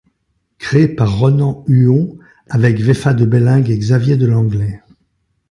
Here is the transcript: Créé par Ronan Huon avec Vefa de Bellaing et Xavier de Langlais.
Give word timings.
Créé 0.57 0.87
par 0.87 1.19
Ronan 1.19 1.63
Huon 1.67 2.17
avec 2.49 2.79
Vefa 2.81 3.13
de 3.13 3.23
Bellaing 3.23 3.65
et 3.69 3.77
Xavier 3.77 4.17
de 4.17 4.25
Langlais. 4.25 4.81